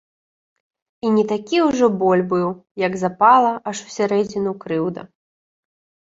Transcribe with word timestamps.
І 1.07 1.11
не 1.17 1.25
такі 1.31 1.57
ўжо 1.65 1.89
боль 2.05 2.23
быў, 2.31 2.47
як 2.85 2.97
запала, 3.03 3.53
аж 3.75 3.83
усярэдзіну, 3.91 4.57
крыўда. 4.67 5.01